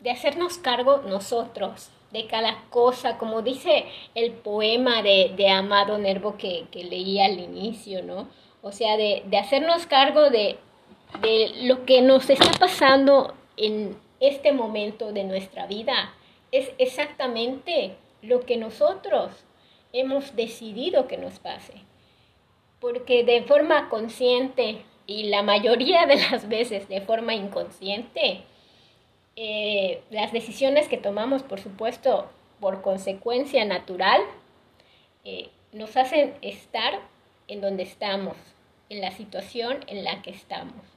de 0.00 0.10
hacernos 0.10 0.58
cargo 0.58 1.02
nosotros 1.06 1.90
de 2.12 2.26
cada 2.26 2.64
cosa, 2.70 3.18
como 3.18 3.42
dice 3.42 3.84
el 4.14 4.32
poema 4.32 5.02
de, 5.02 5.32
de 5.36 5.48
Amado 5.50 5.98
Nervo 5.98 6.36
que, 6.36 6.66
que, 6.70 6.84
leí 6.84 7.20
al 7.20 7.38
inicio, 7.38 8.02
¿no? 8.02 8.28
O 8.62 8.72
sea, 8.72 8.96
de, 8.96 9.22
de 9.26 9.38
hacernos 9.38 9.86
cargo 9.86 10.30
de, 10.30 10.58
de 11.20 11.50
lo 11.64 11.84
que 11.84 12.02
nos 12.02 12.30
está 12.30 12.50
pasando 12.58 13.34
en 13.56 13.96
este 14.20 14.52
momento 14.52 15.12
de 15.12 15.24
nuestra 15.24 15.66
vida. 15.66 16.14
Es 16.52 16.70
exactamente 16.78 17.96
lo 18.22 18.40
que 18.40 18.56
nosotros 18.56 19.30
hemos 19.92 20.36
decidido 20.36 21.06
que 21.06 21.16
nos 21.16 21.38
pase. 21.38 21.74
Porque 22.80 23.24
de 23.24 23.42
forma 23.42 23.88
consciente 23.88 24.82
y 25.06 25.24
la 25.24 25.42
mayoría 25.42 26.06
de 26.06 26.16
las 26.16 26.48
veces 26.48 26.88
de 26.88 27.00
forma 27.00 27.34
inconsciente, 27.34 28.42
eh, 29.36 30.02
las 30.10 30.32
decisiones 30.32 30.88
que 30.88 30.96
tomamos, 30.96 31.42
por 31.42 31.60
supuesto, 31.60 32.28
por 32.60 32.82
consecuencia 32.82 33.64
natural, 33.64 34.22
eh, 35.24 35.50
nos 35.72 35.96
hacen 35.96 36.34
estar 36.42 37.00
en 37.48 37.60
donde 37.60 37.82
estamos, 37.82 38.36
en 38.88 39.00
la 39.00 39.10
situación 39.10 39.84
en 39.88 40.04
la 40.04 40.22
que 40.22 40.30
estamos. 40.30 40.95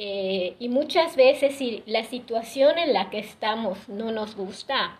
Eh, 0.00 0.54
y 0.60 0.68
muchas 0.68 1.16
veces 1.16 1.56
si 1.56 1.82
la 1.84 2.04
situación 2.04 2.78
en 2.78 2.92
la 2.92 3.10
que 3.10 3.18
estamos 3.18 3.88
no 3.88 4.12
nos 4.12 4.36
gusta, 4.36 4.96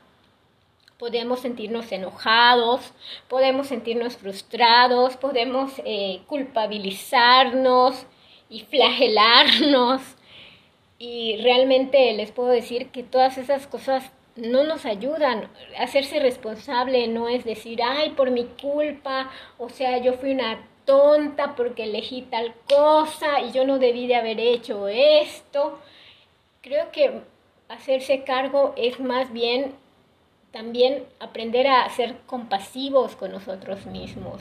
podemos 0.99 1.39
sentirnos 1.39 1.93
enojados, 1.93 2.93
podemos 3.29 3.69
sentirnos 3.69 4.17
frustrados, 4.17 5.17
podemos 5.17 5.73
eh, 5.85 6.21
culpabilizarnos 6.27 8.07
y 8.51 8.61
flagelarnos. 8.63 10.03
Y 10.99 11.37
realmente 11.43 12.13
les 12.15 12.33
puedo 12.33 12.49
decir 12.49 12.89
que 12.89 13.05
todas 13.05 13.39
esas 13.39 13.69
cosas 13.69 14.11
no 14.35 14.65
nos 14.65 14.85
ayudan. 14.85 15.49
Hacerse 15.79 16.19
responsable 16.19 17.07
no 17.07 17.29
es 17.29 17.45
decir, 17.45 17.81
ay, 17.85 18.11
por 18.11 18.33
mi 18.33 18.47
culpa, 18.61 19.31
o 19.59 19.69
sea, 19.69 19.99
yo 19.99 20.15
fui 20.15 20.33
una 20.33 20.67
tonta 20.89 21.55
porque 21.55 21.85
elegí 21.85 22.23
tal 22.23 22.55
cosa 22.67 23.43
y 23.43 23.53
yo 23.53 23.67
no 23.67 23.79
debí 23.79 24.07
de 24.07 24.17
haber 24.17 24.41
hecho 24.41 24.89
esto. 24.89 25.79
Creo 26.63 26.91
que 26.93 27.21
hacerse 27.69 28.25
cargo 28.25 28.73
es 28.75 28.99
más 28.99 29.31
bien 29.31 29.75
también 30.51 31.05
aprender 31.21 31.67
a 31.67 31.87
ser 31.91 32.17
compasivos 32.25 33.17
con 33.17 33.33
nosotros 33.33 33.85
mismos. 33.85 34.41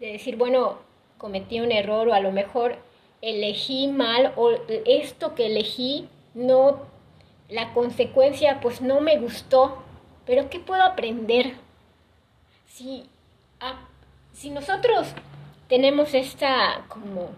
De 0.00 0.10
decir, 0.14 0.36
bueno, 0.36 0.78
cometí 1.16 1.60
un 1.60 1.70
error 1.70 2.08
o 2.08 2.12
a 2.12 2.18
lo 2.18 2.32
mejor 2.32 2.78
elegí 3.20 3.86
mal 3.86 4.32
o 4.34 4.50
esto 4.84 5.36
que 5.36 5.46
elegí 5.46 6.08
no, 6.34 6.80
la 7.48 7.72
consecuencia 7.72 8.58
pues 8.60 8.80
no 8.80 9.00
me 9.00 9.16
gustó, 9.18 9.80
pero 10.26 10.50
¿qué 10.50 10.58
puedo 10.58 10.82
aprender? 10.82 11.52
Si, 12.66 13.08
si 14.32 14.50
nosotros 14.50 15.14
tenemos 15.72 16.12
esta 16.12 16.84
como 16.88 17.30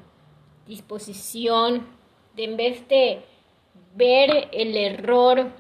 disposición 0.67 1.87
de 2.35 2.43
en 2.43 2.57
vez 2.57 2.89
de 2.89 3.21
ver 3.95 4.49
el 4.51 4.77
error 4.77 5.53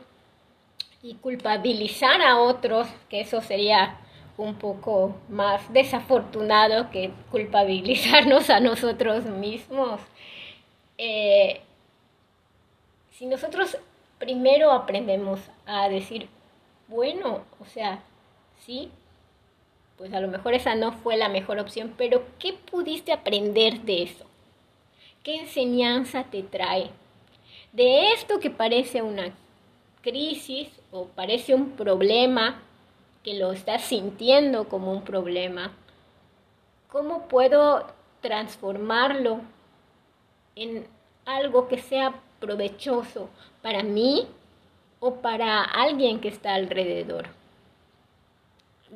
y 1.00 1.14
culpabilizar 1.14 2.20
a 2.20 2.40
otros, 2.40 2.88
que 3.08 3.20
eso 3.20 3.40
sería 3.42 4.00
un 4.36 4.56
poco 4.56 5.14
más 5.28 5.72
desafortunado 5.72 6.90
que 6.90 7.12
culpabilizarnos 7.30 8.50
a 8.50 8.58
nosotros 8.58 9.24
mismos. 9.24 10.00
Eh, 10.98 11.60
si 13.12 13.26
nosotros 13.26 13.78
primero 14.18 14.72
aprendemos 14.72 15.38
a 15.64 15.88
decir, 15.88 16.28
bueno, 16.88 17.44
o 17.60 17.66
sea, 17.66 18.02
sí, 18.66 18.90
pues 19.96 20.12
a 20.12 20.20
lo 20.20 20.28
mejor 20.28 20.54
esa 20.54 20.74
no 20.74 20.92
fue 20.92 21.16
la 21.16 21.28
mejor 21.28 21.58
opción, 21.58 21.94
pero 21.96 22.24
¿qué 22.38 22.52
pudiste 22.52 23.12
aprender 23.12 23.80
de 23.82 24.02
eso? 24.02 24.24
¿Qué 25.22 25.36
enseñanza 25.36 26.24
te 26.24 26.42
trae? 26.42 26.90
De 27.72 28.12
esto 28.12 28.40
que 28.40 28.50
parece 28.50 29.02
una 29.02 29.32
crisis 30.02 30.68
o 30.90 31.06
parece 31.06 31.54
un 31.54 31.70
problema, 31.70 32.60
que 33.22 33.34
lo 33.34 33.52
estás 33.52 33.82
sintiendo 33.82 34.68
como 34.68 34.92
un 34.92 35.02
problema, 35.02 35.72
¿cómo 36.88 37.26
puedo 37.26 37.86
transformarlo 38.20 39.40
en 40.54 40.86
algo 41.24 41.66
que 41.68 41.78
sea 41.78 42.20
provechoso 42.38 43.30
para 43.62 43.82
mí 43.82 44.28
o 45.00 45.14
para 45.16 45.62
alguien 45.62 46.20
que 46.20 46.28
está 46.28 46.54
alrededor? 46.54 47.28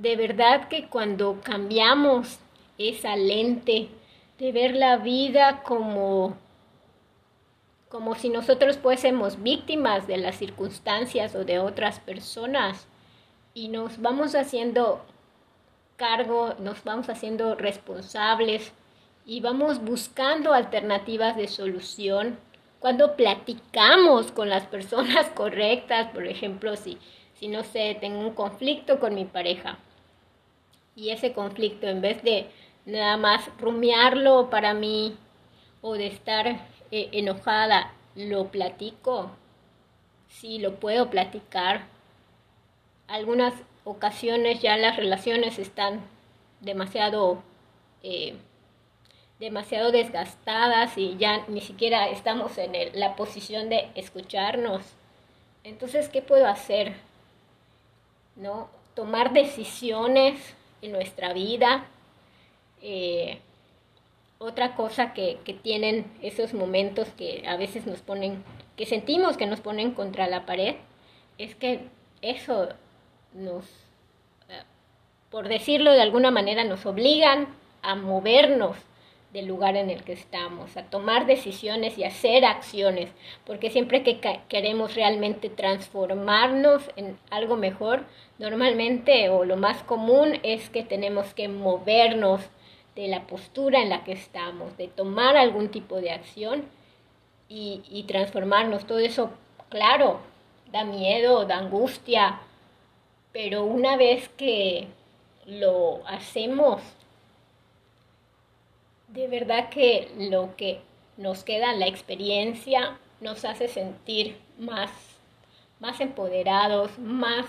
De 0.00 0.14
verdad 0.14 0.68
que 0.68 0.88
cuando 0.88 1.40
cambiamos 1.42 2.38
esa 2.78 3.16
lente 3.16 3.88
de 4.38 4.52
ver 4.52 4.76
la 4.76 4.96
vida 4.98 5.62
como 5.64 6.36
como 7.88 8.14
si 8.14 8.28
nosotros 8.28 8.76
fuésemos 8.76 9.42
víctimas 9.42 10.06
de 10.06 10.18
las 10.18 10.36
circunstancias 10.36 11.34
o 11.34 11.44
de 11.44 11.58
otras 11.58 12.00
personas 12.00 12.86
y 13.54 13.68
nos 13.68 14.00
vamos 14.00 14.34
haciendo 14.34 15.00
cargo, 15.96 16.54
nos 16.58 16.84
vamos 16.84 17.08
haciendo 17.08 17.54
responsables 17.54 18.72
y 19.24 19.40
vamos 19.40 19.82
buscando 19.82 20.52
alternativas 20.52 21.34
de 21.36 21.48
solución. 21.48 22.38
Cuando 22.78 23.16
platicamos 23.16 24.32
con 24.32 24.50
las 24.50 24.66
personas 24.66 25.30
correctas, 25.34 26.12
por 26.12 26.26
ejemplo, 26.26 26.76
si, 26.76 26.98
si 27.34 27.48
no 27.48 27.64
sé, 27.64 27.96
tengo 27.98 28.20
un 28.20 28.34
conflicto 28.34 29.00
con 29.00 29.14
mi 29.14 29.24
pareja, 29.24 29.78
y 30.98 31.10
ese 31.10 31.32
conflicto, 31.32 31.86
en 31.86 32.00
vez 32.00 32.24
de 32.24 32.48
nada 32.84 33.16
más 33.16 33.48
rumiarlo 33.60 34.50
para 34.50 34.74
mí 34.74 35.16
o 35.80 35.94
de 35.94 36.08
estar 36.08 36.48
eh, 36.90 37.08
enojada, 37.12 37.92
lo 38.16 38.48
platico. 38.48 39.30
Sí, 40.28 40.58
lo 40.58 40.74
puedo 40.80 41.08
platicar. 41.08 41.82
Algunas 43.06 43.54
ocasiones 43.84 44.60
ya 44.60 44.76
las 44.76 44.96
relaciones 44.96 45.60
están 45.60 46.00
demasiado, 46.60 47.44
eh, 48.02 48.34
demasiado 49.38 49.92
desgastadas 49.92 50.98
y 50.98 51.16
ya 51.16 51.44
ni 51.46 51.60
siquiera 51.60 52.08
estamos 52.08 52.58
en 52.58 52.72
la 52.98 53.14
posición 53.14 53.68
de 53.68 53.88
escucharnos. 53.94 54.82
Entonces, 55.62 56.08
¿qué 56.08 56.22
puedo 56.22 56.48
hacer? 56.48 56.96
¿No? 58.34 58.68
Tomar 58.96 59.32
decisiones 59.32 60.57
en 60.82 60.92
nuestra 60.92 61.32
vida. 61.32 61.86
Eh, 62.82 63.40
otra 64.38 64.76
cosa 64.76 65.14
que, 65.14 65.38
que, 65.44 65.52
tienen 65.52 66.06
esos 66.22 66.54
momentos 66.54 67.08
que 67.16 67.42
a 67.46 67.56
veces 67.56 67.86
nos 67.86 68.00
ponen, 68.00 68.44
que 68.76 68.86
sentimos 68.86 69.36
que 69.36 69.46
nos 69.46 69.60
ponen 69.60 69.92
contra 69.92 70.28
la 70.28 70.46
pared, 70.46 70.76
es 71.38 71.56
que 71.56 71.80
eso 72.22 72.68
nos, 73.32 73.64
eh, 74.48 74.62
por 75.30 75.48
decirlo 75.48 75.92
de 75.92 76.02
alguna 76.02 76.30
manera, 76.30 76.64
nos 76.64 76.86
obligan 76.86 77.48
a 77.82 77.94
movernos 77.94 78.76
del 79.32 79.46
lugar 79.46 79.76
en 79.76 79.90
el 79.90 80.04
que 80.04 80.12
estamos, 80.12 80.76
a 80.76 80.84
tomar 80.84 81.26
decisiones 81.26 81.98
y 81.98 82.04
hacer 82.04 82.44
acciones, 82.44 83.10
porque 83.44 83.70
siempre 83.70 84.02
que 84.02 84.20
queremos 84.48 84.94
realmente 84.94 85.50
transformarnos 85.50 86.90
en 86.96 87.18
algo 87.30 87.56
mejor, 87.56 88.04
normalmente 88.38 89.28
o 89.28 89.44
lo 89.44 89.56
más 89.56 89.82
común 89.82 90.38
es 90.42 90.70
que 90.70 90.82
tenemos 90.82 91.34
que 91.34 91.48
movernos 91.48 92.40
de 92.96 93.08
la 93.08 93.26
postura 93.26 93.82
en 93.82 93.90
la 93.90 94.02
que 94.04 94.12
estamos, 94.12 94.76
de 94.76 94.88
tomar 94.88 95.36
algún 95.36 95.68
tipo 95.68 96.00
de 96.00 96.10
acción 96.10 96.64
y, 97.48 97.82
y 97.90 98.04
transformarnos. 98.04 98.86
Todo 98.86 98.98
eso, 98.98 99.30
claro, 99.68 100.20
da 100.72 100.84
miedo, 100.84 101.44
da 101.44 101.58
angustia, 101.58 102.40
pero 103.32 103.62
una 103.64 103.96
vez 103.96 104.28
que 104.30 104.88
lo 105.46 106.00
hacemos, 106.06 106.82
de 109.08 109.26
verdad 109.26 109.70
que 109.70 110.10
lo 110.16 110.54
que 110.56 110.80
nos 111.16 111.42
queda, 111.44 111.72
la 111.74 111.86
experiencia, 111.86 112.98
nos 113.20 113.44
hace 113.44 113.68
sentir 113.68 114.36
más, 114.58 114.90
más 115.80 116.00
empoderados, 116.00 116.98
más 116.98 117.46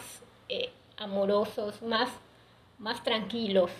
eh, 0.47 0.69
amorosos, 0.97 1.81
más, 1.81 2.09
más 2.79 3.03
tranquilos 3.03 3.71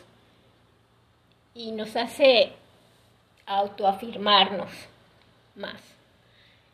y 1.56 1.72
nos 1.72 1.96
hace 1.96 2.52
autoafirmarnos 3.46 4.72
más. 5.56 5.82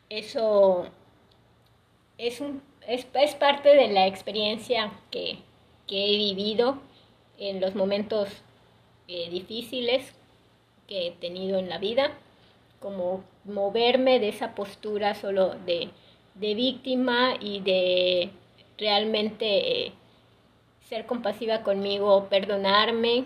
Eso 0.09 0.87
es, 2.17 2.41
un, 2.41 2.61
es, 2.87 3.05
parte 3.35 3.69
de 3.69 3.87
la 3.87 4.07
experiencia 4.07 4.91
que, 5.11 5.37
he 5.87 6.17
vivido 6.17 6.79
en 7.37 7.61
los 7.61 7.75
momentos 7.75 8.29
eh, 9.07 9.29
difíciles 9.29 10.13
que 10.87 11.07
he 11.07 11.11
tenido 11.11 11.57
en 11.59 11.69
la 11.69 11.77
vida, 11.77 12.11
como 12.79 13.23
moverme 13.43 14.19
de 14.19 14.29
esa 14.29 14.53
postura 14.55 15.15
solo 15.15 15.55
de, 15.65 15.89
víctima 16.35 17.35
y 17.39 17.61
de 17.61 18.29
realmente 18.77 19.85
eh, 19.85 19.91
ser 20.81 21.05
compasiva 21.05 21.63
conmigo, 21.63 22.27
perdonarme 22.29 23.25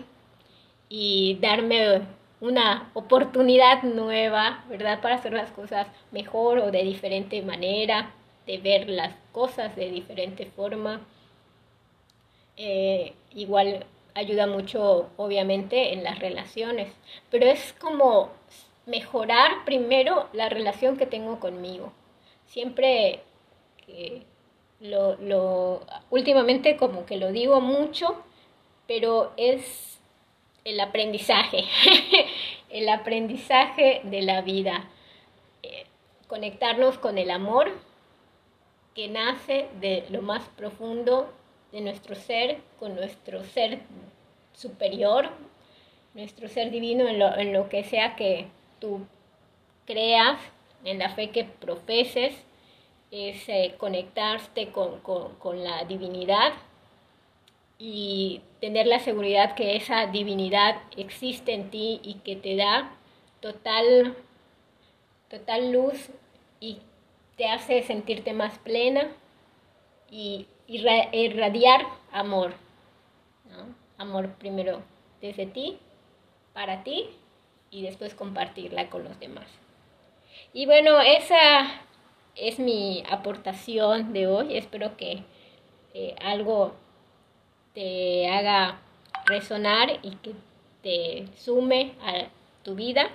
y 0.88 1.36
darme 1.40 2.02
una 2.40 2.90
oportunidad 2.94 3.82
nueva, 3.82 4.64
¿verdad? 4.68 5.00
Para 5.00 5.16
hacer 5.16 5.32
las 5.32 5.50
cosas 5.50 5.86
mejor 6.12 6.58
o 6.58 6.70
de 6.70 6.82
diferente 6.82 7.42
manera, 7.42 8.14
de 8.46 8.58
ver 8.58 8.88
las 8.88 9.14
cosas 9.32 9.76
de 9.76 9.90
diferente 9.90 10.46
forma. 10.46 11.00
Eh, 12.56 13.12
igual 13.34 13.84
ayuda 14.14 14.46
mucho, 14.46 15.10
obviamente, 15.16 15.92
en 15.92 16.04
las 16.04 16.18
relaciones, 16.18 16.92
pero 17.30 17.46
es 17.46 17.74
como 17.74 18.30
mejorar 18.86 19.64
primero 19.64 20.28
la 20.32 20.48
relación 20.48 20.96
que 20.96 21.06
tengo 21.06 21.40
conmigo. 21.40 21.92
Siempre 22.46 23.20
lo, 24.80 25.16
lo, 25.16 25.80
últimamente 26.10 26.76
como 26.76 27.06
que 27.06 27.16
lo 27.16 27.32
digo 27.32 27.60
mucho, 27.60 28.22
pero 28.86 29.32
es 29.36 30.00
el 30.64 30.80
aprendizaje, 30.80 31.64
el 32.70 32.88
aprendizaje 32.88 34.00
de 34.04 34.22
la 34.22 34.42
vida, 34.42 34.88
eh, 35.62 35.86
conectarnos 36.28 36.98
con 36.98 37.18
el 37.18 37.30
amor 37.30 37.70
que 38.94 39.08
nace 39.08 39.68
de 39.80 40.04
lo 40.10 40.22
más 40.22 40.48
profundo 40.50 41.32
de 41.72 41.80
nuestro 41.80 42.14
ser, 42.14 42.58
con 42.78 42.94
nuestro 42.94 43.44
ser 43.44 43.80
superior, 44.52 45.30
nuestro 46.14 46.48
ser 46.48 46.70
divino 46.70 47.06
en 47.08 47.18
lo, 47.18 47.36
en 47.36 47.52
lo 47.52 47.68
que 47.68 47.84
sea 47.84 48.16
que 48.16 48.46
tú 48.80 49.06
creas, 49.86 50.40
en 50.84 50.98
la 50.98 51.10
fe 51.10 51.30
que 51.30 51.44
profeses, 51.44 52.34
es 53.10 53.48
conectarte 53.76 54.70
con, 54.70 55.00
con 55.00 55.64
la 55.64 55.84
divinidad 55.84 56.52
y 57.78 58.40
tener 58.60 58.86
la 58.86 59.00
seguridad 59.00 59.54
que 59.54 59.74
esa 59.74 60.06
divinidad 60.06 60.76
existe 60.96 61.54
en 61.54 61.70
ti 61.70 62.00
y 62.04 62.14
que 62.14 62.36
te 62.36 62.54
da 62.54 62.92
total, 63.40 64.16
total 65.28 65.72
luz 65.72 66.10
y 66.60 66.78
te 67.36 67.48
hace 67.48 67.82
sentirte 67.82 68.32
más 68.32 68.58
plena 68.58 69.08
y 70.10 70.46
irradiar 70.66 71.86
amor. 72.12 72.54
Amor 73.98 74.30
primero 74.38 74.82
desde 75.20 75.46
ti, 75.46 75.78
para 76.54 76.82
ti 76.82 77.10
y 77.70 77.82
después 77.82 78.14
compartirla 78.14 78.88
con 78.88 79.04
los 79.04 79.18
demás. 79.20 79.46
Y 80.52 80.66
bueno, 80.66 81.00
esa 81.00 81.82
es 82.34 82.58
mi 82.58 83.04
aportación 83.10 84.12
de 84.12 84.26
hoy. 84.26 84.56
Espero 84.56 84.96
que 84.96 85.22
eh, 85.94 86.14
algo 86.22 86.74
te 87.74 88.28
haga 88.28 88.80
resonar 89.26 90.00
y 90.02 90.10
que 90.16 90.32
te 90.82 91.26
sume 91.36 91.92
a 92.02 92.28
tu 92.64 92.74
vida. 92.74 93.10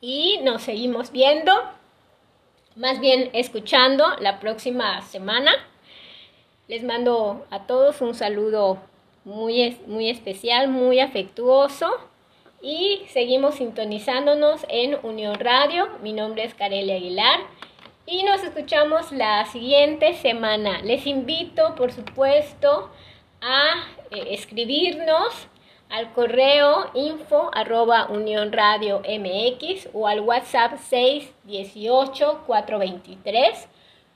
Y 0.00 0.40
nos 0.42 0.62
seguimos 0.62 1.12
viendo, 1.12 1.52
más 2.76 3.00
bien 3.00 3.30
escuchando 3.32 4.04
la 4.20 4.40
próxima 4.40 5.02
semana. 5.02 5.52
Les 6.70 6.84
mando 6.84 7.44
a 7.50 7.66
todos 7.66 8.00
un 8.00 8.14
saludo 8.14 8.78
muy, 9.24 9.76
muy 9.88 10.08
especial, 10.08 10.68
muy 10.68 11.00
afectuoso. 11.00 11.90
Y 12.62 13.02
seguimos 13.08 13.56
sintonizándonos 13.56 14.64
en 14.68 14.96
Unión 15.02 15.34
Radio. 15.40 15.88
Mi 16.00 16.12
nombre 16.12 16.44
es 16.44 16.54
Carelia 16.54 16.94
Aguilar 16.94 17.40
y 18.06 18.22
nos 18.22 18.44
escuchamos 18.44 19.10
la 19.10 19.46
siguiente 19.46 20.14
semana. 20.14 20.80
Les 20.82 21.08
invito, 21.08 21.74
por 21.74 21.90
supuesto, 21.90 22.88
a 23.40 23.88
eh, 24.12 24.28
escribirnos 24.30 25.48
al 25.88 26.12
correo 26.12 26.88
info 26.94 27.50
arroba 27.52 28.06
unión 28.10 28.52
radio 28.52 29.00
mx 29.00 29.88
o 29.92 30.06
al 30.06 30.20
WhatsApp 30.20 30.78
618 30.78 32.44
423 32.46 33.66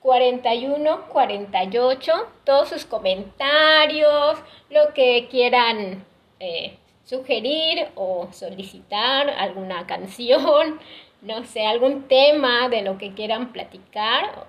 41 0.05 1.09
48 1.09 2.13
todos 2.45 2.69
sus 2.69 2.85
comentarios, 2.85 4.39
lo 4.69 4.93
que 4.93 5.29
quieran 5.31 6.05
eh, 6.41 6.77
sugerir 7.05 7.89
o 7.95 8.29
solicitar, 8.31 9.31
alguna 9.31 9.87
canción, 9.87 10.79
no 11.23 11.45
sé, 11.45 11.65
algún 11.65 12.03
tema 12.03 12.69
de 12.69 12.83
lo 12.83 12.99
que 12.99 13.15
quieran 13.15 13.51
platicar, 13.51 14.45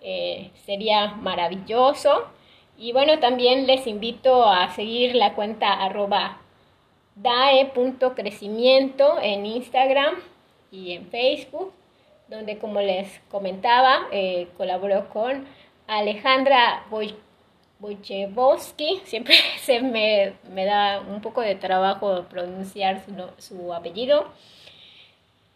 eh, 0.00 0.52
sería 0.64 1.08
maravilloso. 1.08 2.28
Y 2.78 2.92
bueno, 2.92 3.18
también 3.18 3.66
les 3.66 3.88
invito 3.88 4.44
a 4.44 4.72
seguir 4.74 5.16
la 5.16 5.34
cuenta 5.34 5.72
arroba 5.72 6.40
dae.crecimiento 7.16 9.18
en 9.20 9.44
Instagram 9.44 10.14
y 10.70 10.92
en 10.92 11.10
Facebook, 11.10 11.72
donde 12.30 12.58
como 12.58 12.80
les 12.80 13.20
comentaba, 13.28 14.06
eh, 14.12 14.48
colaboro 14.56 15.08
con 15.10 15.44
Alejandra 15.88 16.86
Wojciechowski, 17.80 19.02
siempre 19.04 19.34
se 19.58 19.80
me, 19.82 20.34
da 20.64 21.00
un 21.00 21.20
poco 21.20 21.40
de 21.40 21.56
trabajo 21.56 22.24
pronunciar 22.30 23.04
su, 23.04 23.12
su 23.38 23.74
apellido. 23.74 24.28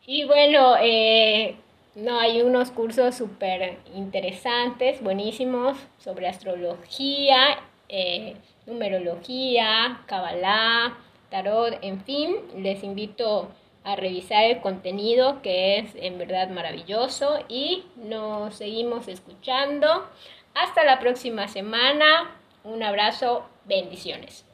Y 0.07 0.25
bueno, 0.25 0.75
eh, 0.83 1.57
no, 1.95 2.19
hay 2.19 2.43
unos 2.43 2.73
cursos 2.73 3.15
súper 3.15 3.79
interesantes, 3.95 5.01
buenísimos, 5.01 5.79
sobre 5.99 6.27
astrología, 6.27 7.61
eh, 7.89 8.37
numerología, 8.67 10.03
cabalá, 10.07 10.99
tarot, 11.31 11.79
en 11.83 12.01
fin, 12.03 12.35
les 12.57 12.83
invito 12.83 13.49
a 13.85 13.97
revisar 13.97 14.45
el 14.45 14.61
contenido 14.61 15.43
que 15.43 15.79
es 15.79 15.95
en 15.95 16.19
verdad 16.19 16.49
maravilloso 16.49 17.39
y 17.49 17.85
nos 17.97 18.57
seguimos 18.57 19.09
escuchando. 19.09 20.09
Hasta 20.55 20.85
la 20.85 20.99
próxima 21.01 21.49
semana. 21.49 22.31
Un 22.65 22.83
abrazo, 22.83 23.45
bendiciones. 23.67 24.47